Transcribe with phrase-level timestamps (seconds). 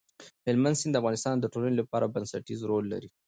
[0.47, 3.09] هلمند سیند د افغانستان د ټولنې لپاره بنسټيز رول لري.